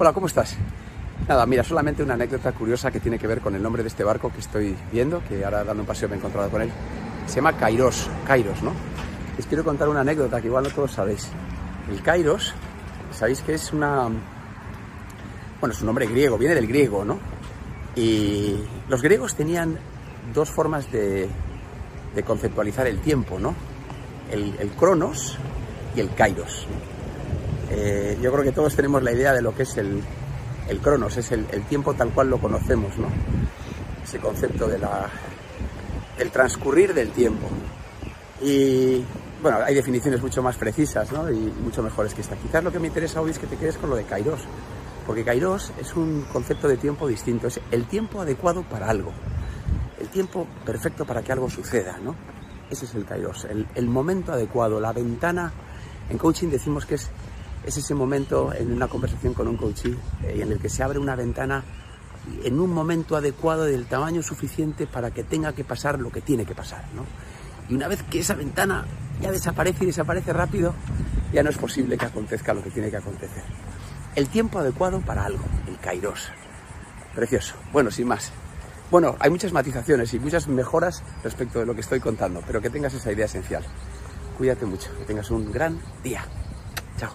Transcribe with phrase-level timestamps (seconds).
[0.00, 0.54] Hola, ¿cómo estás?
[1.26, 4.04] Nada, mira, solamente una anécdota curiosa que tiene que ver con el nombre de este
[4.04, 6.70] barco que estoy viendo, que ahora dando un paseo me he encontrado con él.
[7.26, 8.70] Se llama Kairos, Kairos, ¿no?
[9.36, 11.28] Les quiero contar una anécdota que igual no todos sabéis.
[11.90, 12.54] El Kairos,
[13.10, 14.08] sabéis que es una...
[15.58, 17.18] Bueno, es un nombre griego, viene del griego, ¿no?
[17.96, 18.54] Y
[18.88, 19.80] los griegos tenían
[20.32, 21.28] dos formas de,
[22.14, 23.52] de conceptualizar el tiempo, ¿no?
[24.30, 25.36] El, el cronos
[25.96, 26.68] y el kairos.
[27.70, 30.02] Eh, yo creo que todos tenemos la idea de lo que es el,
[30.68, 33.08] el cronos, es el, el, tiempo tal cual lo conocemos, ¿no?
[34.02, 35.10] Ese concepto de la,
[36.18, 37.46] del transcurrir del tiempo.
[38.40, 39.04] Y
[39.42, 41.30] bueno, hay definiciones mucho más precisas ¿no?
[41.30, 42.36] y mucho mejores que esta.
[42.36, 44.40] Quizás lo que me interesa hoy es que te quedes con lo de kairos,
[45.06, 49.12] porque kairos es un concepto de tiempo distinto, es el tiempo adecuado para algo,
[50.00, 52.14] el tiempo perfecto para que algo suceda, ¿no?
[52.70, 55.52] Ese es el kairos, el, el momento adecuado, la ventana.
[56.10, 57.10] En coaching decimos que es
[57.64, 60.98] es ese momento en una conversación con un coachee eh, en el que se abre
[60.98, 61.64] una ventana
[62.44, 66.44] en un momento adecuado del tamaño suficiente para que tenga que pasar lo que tiene
[66.44, 66.84] que pasar.
[66.94, 67.04] ¿no?
[67.68, 68.86] Y una vez que esa ventana
[69.20, 70.74] ya desaparece y desaparece rápido,
[71.32, 73.42] ya no es posible que acontezca lo que tiene que acontecer.
[74.14, 76.28] El tiempo adecuado para algo, el kairos.
[77.14, 77.54] Precioso.
[77.72, 78.32] Bueno, sin más.
[78.90, 82.70] Bueno, hay muchas matizaciones y muchas mejoras respecto de lo que estoy contando, pero que
[82.70, 83.62] tengas esa idea esencial.
[84.38, 86.24] Cuídate mucho, que tengas un gran día.
[86.98, 87.14] 这样